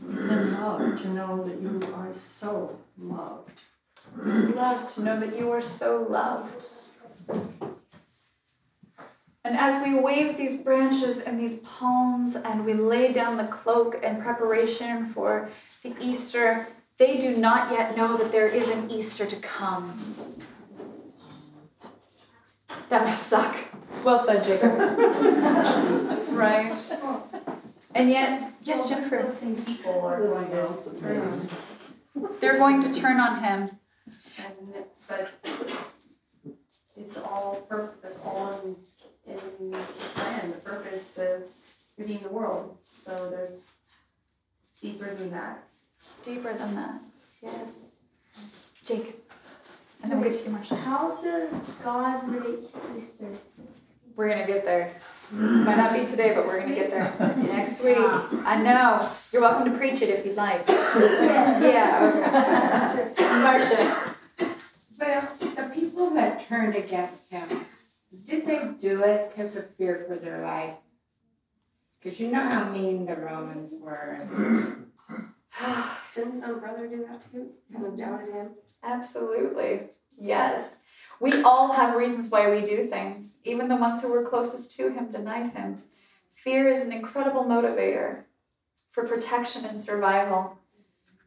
Love, 0.01 1.01
to 1.01 1.09
know 1.09 1.43
that 1.43 1.59
you 1.59 1.81
are 1.95 2.13
so 2.13 2.77
loved. 2.97 3.61
Love 4.15 4.87
to 4.93 5.03
know 5.03 5.19
that 5.19 5.37
you 5.37 5.51
are 5.51 5.61
so 5.61 6.05
loved. 6.09 6.67
And 9.43 9.57
as 9.57 9.83
we 9.83 9.99
wave 9.99 10.37
these 10.37 10.61
branches 10.61 11.21
and 11.21 11.39
these 11.39 11.59
palms 11.59 12.35
and 12.35 12.65
we 12.65 12.73
lay 12.73 13.11
down 13.11 13.37
the 13.37 13.47
cloak 13.47 14.01
in 14.03 14.21
preparation 14.21 15.07
for 15.07 15.49
the 15.81 15.95
Easter, 15.99 16.67
they 16.97 17.17
do 17.17 17.35
not 17.35 17.71
yet 17.71 17.97
know 17.97 18.15
that 18.15 18.31
there 18.31 18.47
is 18.47 18.69
an 18.69 18.91
Easter 18.91 19.25
to 19.25 19.35
come. 19.37 20.15
That 22.89 23.05
must 23.05 23.27
suck. 23.27 23.55
Well 24.03 24.19
said, 24.25 24.43
Jacob. 24.43 24.71
right. 26.31 26.73
And 27.95 28.09
yet, 28.09 28.53
yes, 28.63 28.87
Jennifer, 28.87 29.29
People 29.65 30.01
are 30.01 30.21
going 30.21 30.47
to 30.47 30.99
turn 30.99 31.19
on 31.19 31.33
mm-hmm. 31.33 32.25
they're 32.39 32.57
going 32.57 32.81
to 32.81 32.93
turn 32.93 33.19
on 33.19 33.43
him. 33.43 33.69
And, 34.37 34.85
but 35.07 35.31
it's 36.95 37.17
all 37.17 37.65
perfect, 37.67 38.05
it's 38.05 38.25
all 38.25 38.61
in, 38.63 38.75
in 39.33 39.71
the 39.71 39.77
plan, 39.77 40.51
the 40.51 40.57
purpose 40.57 41.13
to 41.15 41.41
redeem 41.97 42.21
the 42.21 42.29
world. 42.29 42.77
So 42.83 43.15
there's 43.29 43.71
deeper 44.81 45.13
than 45.13 45.31
that. 45.31 45.63
Deeper 46.23 46.53
than 46.53 46.75
that. 46.75 47.01
Yes. 47.41 47.95
Jacob. 48.85 49.15
And 50.01 50.11
then 50.11 50.21
we'll 50.21 50.29
get 50.29 50.39
to 50.39 50.49
you, 50.49 50.55
Marsha. 50.55 50.77
How 50.77 51.21
does 51.21 51.75
God 51.83 52.29
relate 52.29 52.71
to 52.71 52.79
Easter? 52.95 53.27
We're 54.19 54.27
gonna 54.27 54.45
get 54.45 54.65
there. 54.65 54.91
Might 55.31 55.77
not 55.77 55.93
be 55.93 56.05
today, 56.05 56.33
but 56.35 56.45
we're 56.45 56.59
gonna 56.59 56.75
get 56.75 56.89
there 56.91 57.15
next 57.37 57.81
week. 57.81 57.95
I 57.97 58.61
know. 58.61 59.09
You're 59.31 59.41
welcome 59.41 59.71
to 59.71 59.77
preach 59.77 60.01
it 60.01 60.09
if 60.09 60.25
you'd 60.25 60.35
like. 60.35 60.67
Yeah, 60.67 62.11
okay. 63.15 63.23
Marsha. 63.23 64.15
Well, 64.99 65.25
the 65.39 65.71
people 65.73 66.09
that 66.15 66.45
turned 66.49 66.75
against 66.75 67.29
him, 67.31 67.47
did 68.27 68.45
they 68.45 68.71
do 68.81 69.01
it 69.05 69.29
because 69.29 69.55
of 69.55 69.73
fear 69.75 70.03
for 70.05 70.17
their 70.17 70.41
life? 70.41 70.75
Because 72.03 72.19
you 72.19 72.29
know 72.29 72.41
how 72.41 72.69
mean 72.71 73.05
the 73.05 73.15
Romans 73.15 73.73
were. 73.79 74.27
Didn't 76.13 76.33
his 76.33 76.43
own 76.43 76.59
brother 76.59 76.87
do 76.87 77.05
that 77.09 77.23
too? 77.31 77.51
Kind 77.71 77.85
of 77.85 77.97
doubted 77.97 78.33
him. 78.33 78.49
Absolutely. 78.83 79.91
Yes. 80.19 80.79
We 81.19 81.41
all 81.43 81.73
have 81.73 81.97
reasons 81.97 82.29
why 82.29 82.49
we 82.49 82.61
do 82.61 82.85
things. 82.85 83.39
Even 83.43 83.67
the 83.67 83.75
ones 83.75 84.01
who 84.01 84.11
were 84.11 84.23
closest 84.23 84.75
to 84.77 84.91
him 84.91 85.11
denied 85.11 85.51
him. 85.51 85.81
Fear 86.31 86.69
is 86.69 86.85
an 86.85 86.93
incredible 86.93 87.43
motivator 87.43 88.23
for 88.91 89.05
protection 89.05 89.65
and 89.65 89.79
survival. 89.79 90.57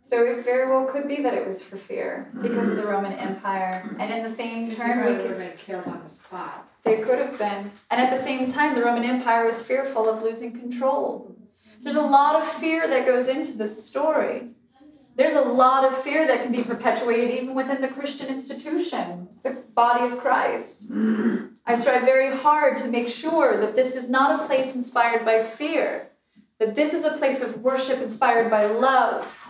So 0.01 0.25
it 0.25 0.45
very 0.45 0.69
well 0.69 0.87
could 0.87 1.07
be 1.07 1.23
that 1.23 1.35
it 1.35 1.47
was 1.47 1.63
for 1.63 1.77
fear 1.77 2.31
because 2.41 2.69
of 2.69 2.77
the 2.77 2.87
Roman 2.87 3.13
Empire. 3.13 3.89
And 4.01 4.13
in 4.13 4.23
the 4.25 4.31
same 4.31 4.69
turn, 4.69 5.05
we 5.05 5.17
could 5.17 5.31
have 5.31 5.39
been 5.39 5.57
killed 5.57 5.87
on 5.87 6.03
the 6.03 6.11
spot. 6.11 6.67
They 6.83 6.97
could 6.97 7.19
have 7.19 7.39
been. 7.39 7.71
And 7.91 8.01
at 8.01 8.11
the 8.11 8.17
same 8.17 8.51
time, 8.51 8.75
the 8.75 8.83
Roman 8.83 9.05
Empire 9.05 9.47
was 9.47 9.65
fearful 9.65 10.09
of 10.09 10.23
losing 10.23 10.59
control. 10.59 11.37
There's 11.83 11.97
a 11.97 12.03
lot 12.03 12.37
of 12.37 12.47
fear 12.47 12.89
that 12.89 13.07
goes 13.07 13.29
into 13.29 13.57
this 13.57 13.85
story. 13.85 14.49
There's 15.15 15.35
a 15.35 15.43
lot 15.43 15.85
of 15.85 16.03
fear 16.03 16.27
that 16.27 16.43
can 16.43 16.53
be 16.53 16.63
perpetuated 16.63 17.31
even 17.31 17.55
within 17.55 17.83
the 17.83 17.89
Christian 17.89 18.29
institution, 18.29 19.29
the 19.43 19.51
body 19.75 20.05
of 20.07 20.19
Christ. 20.19 20.91
Mm. 20.91 21.53
I 21.67 21.77
strive 21.77 22.03
very 22.03 22.35
hard 22.37 22.79
to 22.79 22.89
make 22.89 23.09
sure 23.09 23.61
that 23.61 23.77
this 23.77 23.95
is 23.95 24.09
not 24.09 24.41
a 24.41 24.47
place 24.47 24.75
inspired 24.75 25.25
by 25.25 25.43
fear, 25.43 26.09
that 26.59 26.75
this 26.75 26.95
is 26.95 27.05
a 27.05 27.13
place 27.13 27.43
of 27.43 27.61
worship 27.61 28.01
inspired 28.01 28.51
by 28.51 28.65
love. 28.67 29.49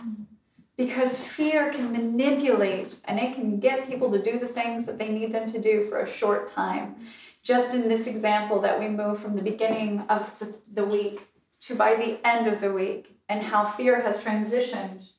Because 0.75 1.25
fear 1.25 1.71
can 1.71 1.91
manipulate 1.91 2.99
and 3.05 3.19
it 3.19 3.35
can 3.35 3.59
get 3.59 3.87
people 3.87 4.11
to 4.11 4.21
do 4.21 4.39
the 4.39 4.47
things 4.47 4.87
that 4.87 4.97
they 4.97 5.09
need 5.09 5.31
them 5.31 5.47
to 5.47 5.61
do 5.61 5.83
for 5.83 5.99
a 5.99 6.09
short 6.09 6.47
time. 6.47 6.95
Just 7.43 7.75
in 7.75 7.87
this 7.87 8.07
example, 8.07 8.59
that 8.61 8.79
we 8.79 8.89
move 8.89 9.19
from 9.19 9.35
the 9.35 9.43
beginning 9.43 10.01
of 10.09 10.37
the, 10.39 10.57
the 10.73 10.83
week 10.83 11.27
to 11.61 11.75
by 11.75 11.93
the 11.95 12.25
end 12.27 12.47
of 12.47 12.59
the 12.59 12.73
week, 12.73 13.15
and 13.29 13.43
how 13.43 13.63
fear 13.65 14.01
has 14.01 14.23
transitioned 14.23 15.12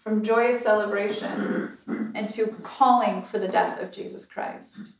from 0.00 0.22
joyous 0.22 0.62
celebration 0.62 1.76
into 2.14 2.46
calling 2.62 3.22
for 3.22 3.38
the 3.38 3.48
death 3.48 3.80
of 3.80 3.92
Jesus 3.92 4.24
Christ. 4.24 4.94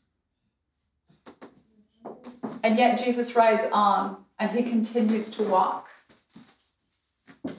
And 2.62 2.78
yet 2.78 3.02
Jesus 3.02 3.34
rides 3.34 3.64
on 3.72 4.18
and 4.38 4.50
he 4.50 4.62
continues 4.62 5.30
to 5.32 5.42
walk. 5.42 5.88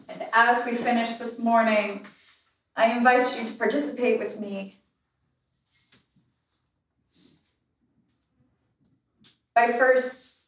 And 0.08 0.28
as 0.34 0.66
we 0.66 0.76
finish 0.76 1.16
this 1.16 1.40
morning, 1.40 2.06
I 2.76 2.96
invite 2.96 3.38
you 3.38 3.48
to 3.48 3.58
participate 3.58 4.20
with 4.20 4.40
me 4.40 4.78
by 9.56 9.72
first, 9.74 10.44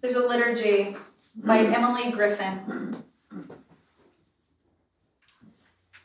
there's 0.00 0.14
a 0.14 0.26
liturgy 0.26 0.96
by 1.36 1.58
Emily 1.58 2.10
Griffin. 2.10 3.04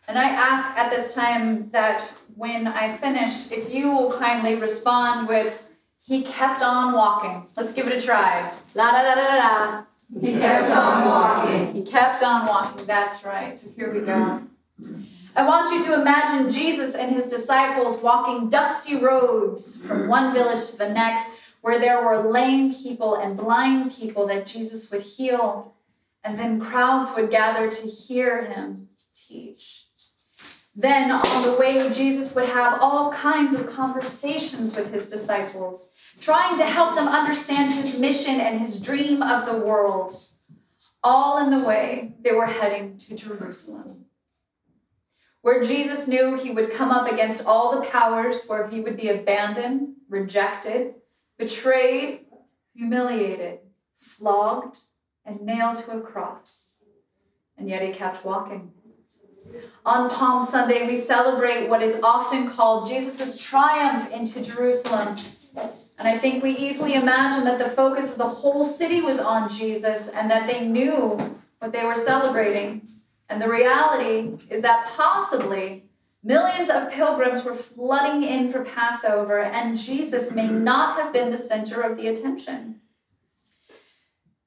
And 0.08 0.20
I 0.20 0.30
ask 0.30 0.78
at 0.78 0.90
this 0.90 1.16
time 1.16 1.70
that 1.70 2.02
when 2.36 2.68
I 2.68 2.96
finish, 2.98 3.52
if 3.52 3.74
you 3.74 3.92
will 3.96 4.12
kindly 4.12 4.56
respond 4.56 5.28
with, 5.28 5.70
He 6.02 6.24
kept 6.24 6.62
on 6.62 6.94
walking. 6.94 7.48
Let's 7.56 7.74
give 7.74 7.88
it 7.88 7.98
a 7.98 8.02
try. 8.02 8.52
La 8.76 8.92
da 8.92 9.02
da 9.02 9.16
da 9.16 9.38
da. 9.38 9.84
He 10.20 10.34
kept 10.34 10.70
on 10.70 11.06
walking. 11.06 11.74
He 11.74 11.84
kept 11.84 12.22
on 12.22 12.46
walking. 12.46 12.86
That's 12.86 13.24
right. 13.24 13.60
So 13.60 13.70
here 13.76 13.92
we 13.92 14.02
go. 14.02 14.44
I 15.36 15.48
want 15.48 15.72
you 15.72 15.82
to 15.86 16.00
imagine 16.00 16.52
Jesus 16.52 16.94
and 16.94 17.16
his 17.16 17.30
disciples 17.30 18.02
walking 18.04 18.50
dusty 18.50 19.00
roads 19.02 19.78
from 19.78 20.08
one 20.08 20.34
village 20.34 20.72
to 20.72 20.78
the 20.78 20.90
next, 20.90 21.32
where 21.62 21.80
there 21.80 22.04
were 22.04 22.30
lame 22.30 22.74
people 22.74 23.16
and 23.16 23.36
blind 23.38 23.94
people 23.94 24.28
that 24.28 24.46
Jesus 24.46 24.92
would 24.92 25.02
heal, 25.02 25.74
and 26.24 26.38
then 26.38 26.60
crowds 26.60 27.14
would 27.16 27.32
gather 27.32 27.72
to 27.72 27.88
hear 27.88 28.46
him 28.46 28.90
teach. 29.16 29.83
Then 30.76 31.12
on 31.12 31.44
the 31.44 31.56
way, 31.60 31.92
Jesus 31.92 32.34
would 32.34 32.50
have 32.50 32.82
all 32.82 33.12
kinds 33.12 33.54
of 33.54 33.70
conversations 33.70 34.76
with 34.76 34.92
his 34.92 35.10
disciples, 35.10 35.94
trying 36.20 36.58
to 36.58 36.66
help 36.66 36.96
them 36.96 37.08
understand 37.08 37.72
his 37.72 38.00
mission 38.00 38.40
and 38.40 38.60
his 38.60 38.82
dream 38.82 39.22
of 39.22 39.46
the 39.46 39.58
world. 39.58 40.16
All 41.04 41.38
in 41.38 41.52
the 41.52 41.64
way, 41.64 42.16
they 42.24 42.32
were 42.32 42.48
heading 42.48 42.98
to 43.00 43.16
Jerusalem, 43.16 44.06
where 45.42 45.62
Jesus 45.62 46.08
knew 46.08 46.38
he 46.38 46.50
would 46.50 46.72
come 46.72 46.90
up 46.90 47.12
against 47.12 47.46
all 47.46 47.76
the 47.76 47.86
powers, 47.86 48.46
where 48.48 48.68
he 48.68 48.80
would 48.80 48.98
be 48.98 49.10
abandoned, 49.10 49.96
rejected, 50.10 50.96
betrayed, 51.38 52.22
humiliated, 52.74 53.60
flogged, 53.98 54.80
and 55.24 55.42
nailed 55.42 55.78
to 55.78 55.92
a 55.92 56.02
cross. 56.02 56.78
And 57.58 57.70
yet 57.70 57.84
he 57.84 57.92
kept 57.92 58.26
walking. 58.26 58.72
On 59.86 60.10
Palm 60.10 60.46
Sunday, 60.46 60.88
we 60.88 60.96
celebrate 60.96 61.68
what 61.70 61.82
is 61.82 62.02
often 62.02 62.50
called 62.50 62.88
Jesus' 62.88 63.38
triumph 63.38 64.12
into 64.12 64.42
Jerusalem. 64.42 65.18
And 66.00 66.08
I 66.08 66.18
think 66.18 66.44
we 66.44 66.52
easily 66.52 66.96
imagine 66.96 67.44
that 67.46 67.60
the 67.60 67.70
focus 67.70 68.14
of 68.14 68.18
the 68.18 68.28
whole 68.28 68.66
city 68.66 69.02
was 69.02 69.20
on 69.20 69.50
Jesus 69.50 70.10
and 70.10 70.32
that 70.32 70.48
they 70.48 70.68
knew 70.68 71.40
what 71.60 71.72
they 71.72 71.86
were 71.86 71.96
celebrating. 71.96 72.88
And 73.30 73.42
the 73.42 73.50
reality 73.50 74.38
is 74.50 74.62
that 74.62 74.88
possibly 74.96 75.86
millions 76.24 76.70
of 76.70 76.92
pilgrims 76.92 77.44
were 77.44 77.54
flooding 77.54 78.24
in 78.24 78.50
for 78.50 78.64
Passover, 78.64 79.40
and 79.42 79.78
Jesus 79.78 80.34
may 80.34 80.48
not 80.48 81.00
have 81.00 81.14
been 81.14 81.30
the 81.30 81.38
center 81.38 81.82
of 81.82 81.98
the 81.98 82.08
attention. 82.08 82.82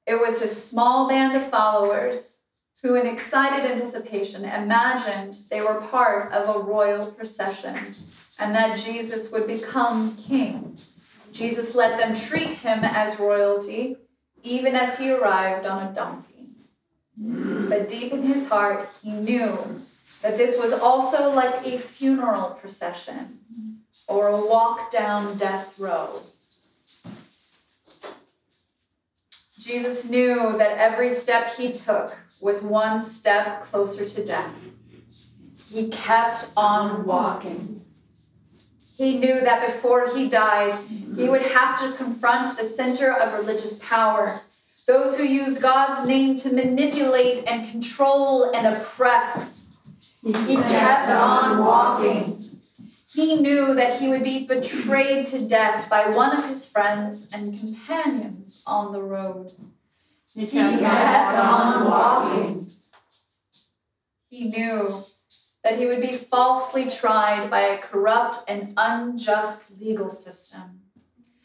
It 0.05 0.15
was 0.15 0.41
his 0.41 0.63
small 0.63 1.07
band 1.07 1.35
of 1.35 1.49
followers 1.49 2.36
who, 2.83 2.95
in 2.95 3.07
excited 3.07 3.69
anticipation, 3.69 4.45
imagined 4.45 5.35
they 5.49 5.61
were 5.61 5.81
part 5.81 6.31
of 6.31 6.55
a 6.55 6.59
royal 6.59 7.11
procession 7.11 7.75
and 8.39 8.53
that 8.53 8.77
Jesus 8.77 9.31
would 9.31 9.47
become 9.47 10.15
king. 10.15 10.77
Jesus 11.31 11.75
let 11.75 11.97
them 11.97 12.15
treat 12.15 12.49
him 12.49 12.83
as 12.83 13.19
royalty, 13.19 13.97
even 14.43 14.75
as 14.75 14.99
he 14.99 15.11
arrived 15.11 15.65
on 15.65 15.87
a 15.87 15.93
donkey. 15.93 16.49
But 17.17 17.87
deep 17.87 18.13
in 18.13 18.23
his 18.23 18.47
heart, 18.47 18.89
he 19.01 19.11
knew 19.11 19.81
that 20.21 20.37
this 20.37 20.59
was 20.59 20.73
also 20.73 21.33
like 21.33 21.65
a 21.65 21.79
funeral 21.79 22.51
procession 22.51 23.39
or 24.07 24.27
a 24.27 24.45
walk 24.45 24.91
down 24.91 25.37
death 25.37 25.79
row. 25.79 26.21
Jesus 29.59 30.09
knew 30.09 30.57
that 30.57 30.77
every 30.77 31.09
step 31.09 31.55
he 31.55 31.71
took 31.71 32.15
was 32.41 32.63
one 32.63 33.03
step 33.03 33.63
closer 33.63 34.05
to 34.05 34.25
death. 34.25 34.53
He 35.71 35.89
kept 35.89 36.51
on 36.55 37.05
walking. 37.05 37.85
He 38.97 39.17
knew 39.19 39.41
that 39.41 39.65
before 39.67 40.15
he 40.15 40.27
died, 40.27 40.73
he 41.15 41.29
would 41.29 41.43
have 41.43 41.79
to 41.81 41.95
confront 41.97 42.57
the 42.57 42.63
center 42.63 43.11
of 43.11 43.33
religious 43.33 43.77
power, 43.79 44.39
those 44.87 45.17
who 45.17 45.23
use 45.23 45.59
God's 45.59 46.07
name 46.07 46.35
to 46.37 46.53
manipulate 46.53 47.45
and 47.45 47.69
control 47.69 48.51
and 48.55 48.75
oppress. 48.75 49.77
He 50.23 50.55
kept 50.55 51.09
on 51.09 51.63
walking. 51.63 52.41
He 53.13 53.35
knew 53.35 53.75
that 53.75 53.99
he 53.99 54.07
would 54.09 54.23
be 54.23 54.45
betrayed 54.45 55.27
to 55.27 55.47
death 55.47 55.89
by 55.89 56.09
one 56.09 56.35
of 56.35 56.47
his 56.47 56.69
friends 56.69 57.29
and 57.33 57.59
companions 57.59 58.63
on 58.65 58.93
the 58.93 59.01
road. 59.01 59.51
He 60.37 60.45
kept 60.45 61.35
on 61.35 61.85
walking. 61.85 62.67
He 64.29 64.49
knew 64.49 65.01
that 65.63 65.79
he 65.79 65.87
would 65.87 65.99
be 65.99 66.15
falsely 66.15 66.91
tried 66.91 67.49
by 67.49 67.61
a 67.61 67.79
corrupt 67.79 68.37
and 68.47 68.71
unjust 68.77 69.71
legal 69.79 70.11
system. 70.11 70.81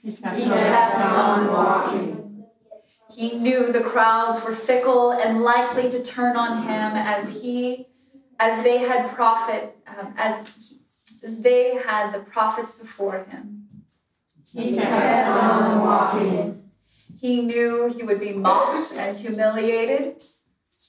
He 0.02 0.12
kept 0.12 0.96
on 0.96 1.48
walking. 1.48 2.44
He 3.11 3.33
knew 3.38 3.72
the 3.72 3.81
crowds 3.81 4.44
were 4.44 4.55
fickle 4.55 5.11
and 5.12 5.40
likely 5.40 5.88
to 5.88 6.02
turn 6.02 6.37
on 6.37 6.64
him 6.64 6.92
as 6.94 7.40
he, 7.40 7.87
as 8.38 8.62
they 8.62 8.78
had 8.78 9.09
prophet, 9.11 9.74
um, 9.87 10.12
as 10.18 10.74
as 11.22 11.40
they 11.40 11.76
had 11.76 12.12
the 12.12 12.18
prophets 12.18 12.78
before 12.78 13.24
him. 13.24 13.68
He 14.44 14.76
kept 14.76 15.28
on 15.28 15.81
walking. 15.81 16.62
He 17.22 17.40
knew 17.40 17.94
he 17.96 18.02
would 18.02 18.18
be 18.18 18.32
mocked 18.32 18.94
and 18.94 19.16
humiliated. 19.16 20.20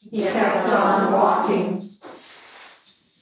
He 0.10 0.24
kept 0.24 0.65
on 0.65 1.13
walking. 1.13 1.88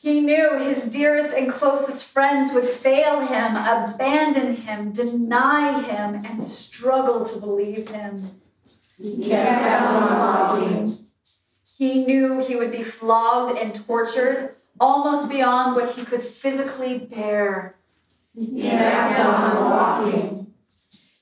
He 0.01 0.21
knew 0.21 0.57
his 0.59 0.85
dearest 0.85 1.35
and 1.35 1.51
closest 1.51 2.09
friends 2.09 2.53
would 2.53 2.63
fail 2.63 3.19
him, 3.19 3.57
abandon 3.57 4.55
him, 4.55 4.93
deny 4.93 5.81
him, 5.81 6.23
and 6.25 6.41
struggle 6.41 7.25
to 7.25 7.37
believe 7.37 7.89
him. 7.89 8.39
He 8.97 9.29
kept 9.29 9.91
on 9.91 10.17
walking. 10.17 10.97
He 11.77 12.05
knew 12.05 12.39
he 12.39 12.55
would 12.55 12.71
be 12.71 12.81
flogged 12.81 13.57
and 13.57 13.75
tortured, 13.75 14.55
almost 14.79 15.29
beyond 15.29 15.75
what 15.75 15.95
he 15.95 16.05
could 16.05 16.23
physically 16.23 16.97
bear. 16.97 17.75
He 18.33 18.61
kept 18.61 19.19
on 19.19 19.69
walking. 19.69 20.40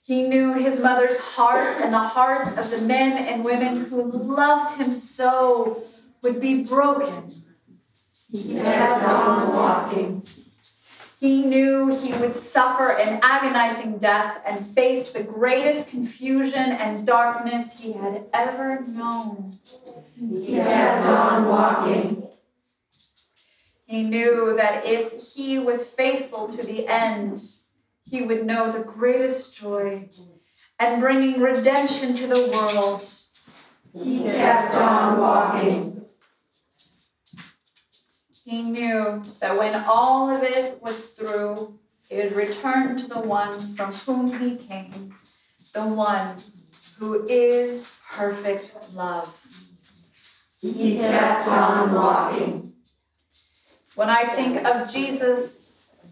He 0.09 0.23
knew 0.23 0.53
his 0.53 0.81
mother's 0.81 1.19
heart 1.19 1.79
and 1.79 1.93
the 1.93 1.99
hearts 1.99 2.57
of 2.57 2.71
the 2.71 2.83
men 2.87 3.15
and 3.15 3.45
women 3.45 3.85
who 3.85 4.01
loved 4.01 4.75
him 4.75 4.95
so 4.95 5.83
would 6.23 6.41
be 6.41 6.63
broken. 6.63 7.29
He 8.31 8.55
kept 8.55 9.03
on 9.03 9.53
walking. 9.53 10.23
He 11.19 11.43
knew 11.45 11.95
he 11.95 12.11
would 12.13 12.35
suffer 12.35 12.89
an 12.89 13.19
agonizing 13.21 13.99
death 13.99 14.41
and 14.47 14.65
face 14.65 15.13
the 15.13 15.21
greatest 15.21 15.91
confusion 15.91 16.71
and 16.71 17.05
darkness 17.05 17.79
he 17.79 17.91
had 17.91 18.23
ever 18.33 18.81
known. 18.81 19.59
He 20.19 20.55
kept 20.55 21.05
on 21.05 21.47
walking. 21.47 22.23
He 23.85 24.01
knew 24.01 24.55
that 24.57 24.87
if 24.87 25.35
he 25.35 25.59
was 25.59 25.93
faithful 25.93 26.47
to 26.47 26.65
the 26.65 26.87
end, 26.87 27.58
he 28.09 28.21
would 28.23 28.45
know 28.45 28.71
the 28.71 28.83
greatest 28.83 29.55
joy 29.55 30.09
and 30.79 31.01
bringing 31.01 31.41
redemption 31.41 32.13
to 32.13 32.27
the 32.27 32.49
world. 32.51 33.03
He 33.93 34.23
kept 34.23 34.75
on 34.75 35.19
walking. 35.19 36.05
He 38.45 38.63
knew 38.63 39.21
that 39.39 39.57
when 39.57 39.75
all 39.87 40.35
of 40.35 40.41
it 40.41 40.81
was 40.81 41.09
through, 41.09 41.79
he 42.09 42.17
would 42.17 42.33
return 42.33 42.97
to 42.97 43.07
the 43.07 43.19
one 43.19 43.59
from 43.59 43.93
whom 43.93 44.39
he 44.39 44.55
came, 44.55 45.13
the 45.73 45.85
one 45.85 46.35
who 46.97 47.27
is 47.27 47.95
perfect 48.11 48.75
love. 48.95 49.35
He 50.59 50.97
kept 50.97 51.47
on 51.47 51.93
walking. 51.93 52.73
When 53.95 54.09
I 54.09 54.23
think 54.23 54.65
of 54.65 54.91
Jesus 54.91 55.58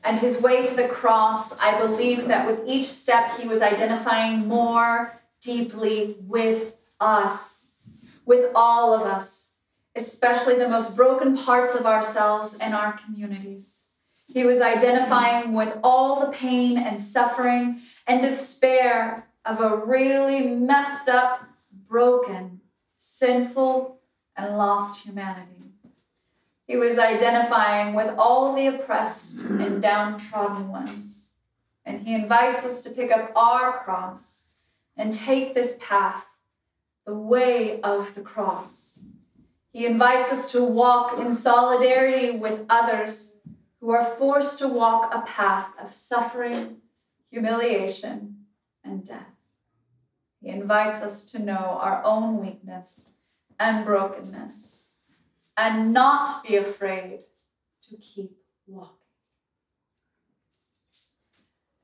and 0.08 0.20
his 0.20 0.42
way 0.42 0.66
to 0.66 0.74
the 0.74 0.88
cross, 0.88 1.60
I 1.60 1.78
believe 1.78 2.30
that 2.30 2.48
with 2.48 2.62
each 2.66 2.86
step 2.86 3.38
he 3.38 3.46
was 3.46 3.62
identifying 3.62 4.48
more 4.48 5.22
deeply 5.42 6.16
with 6.22 6.78
us, 7.02 7.72
with 8.26 8.50
all 8.56 8.94
of 8.94 9.02
us, 9.02 9.56
especially 9.98 10.56
the 10.56 10.70
most 10.70 10.96
broken 10.96 11.38
parts 11.38 11.76
of 11.76 11.86
ourselves 11.86 12.58
and 12.58 12.74
our 12.74 12.94
communities. 12.94 13.88
He 14.34 14.46
was 14.46 14.62
identifying 14.62 15.54
with 15.54 15.78
all 15.84 16.22
the 16.22 16.32
pain 16.32 16.78
and 16.78 17.02
suffering 17.02 17.82
and 18.06 18.22
despair 18.22 19.28
of 19.44 19.60
a 19.60 19.76
really 19.76 20.48
messed 20.48 21.10
up, 21.10 21.42
broken, 21.88 22.62
sinful, 22.98 24.00
and 24.38 24.58
lost 24.58 25.06
humanity. 25.06 25.67
He 26.68 26.76
was 26.76 27.00
identifying 27.00 27.96
with 27.96 28.14
all 28.18 28.54
the 28.54 28.68
oppressed 28.68 29.46
and 29.46 29.82
downtrodden 29.82 30.68
ones. 30.68 31.34
And 31.86 32.06
he 32.06 32.14
invites 32.14 32.66
us 32.66 32.84
to 32.84 32.90
pick 32.90 33.10
up 33.10 33.32
our 33.38 33.72
cross 33.72 34.50
and 34.98 35.14
take 35.14 35.54
this 35.54 35.78
path, 35.82 36.26
the 37.06 37.14
way 37.14 37.80
of 37.82 38.14
the 38.16 38.22
cross. 38.22 39.06
He 39.72 39.86
invites 39.86 40.34
us 40.34 40.52
to 40.52 40.64
walk 40.64 41.18
in 41.18 41.34
solidarity 41.34 42.38
with 42.38 42.66
others 42.70 43.38
who 43.80 43.92
are 43.92 44.04
forced 44.04 44.60
to 44.60 44.68
walk 44.68 45.14
a 45.14 45.22
path 45.22 45.72
of 45.80 45.94
suffering, 45.94 46.78
humiliation, 47.32 48.46
and 48.84 49.08
death. 49.08 49.36
He 50.42 50.50
invites 50.50 51.02
us 51.02 51.32
to 51.32 51.40
know 51.40 51.80
our 51.80 52.04
own 52.04 52.40
weakness 52.40 53.12
and 53.58 53.86
brokenness 53.86 54.87
and 55.58 55.92
not 55.92 56.48
be 56.48 56.56
afraid 56.56 57.22
to 57.82 57.98
keep 57.98 58.38
walking. 58.68 58.94